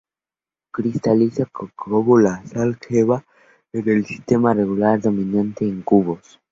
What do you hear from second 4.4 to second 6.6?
regular, dominante en cubos.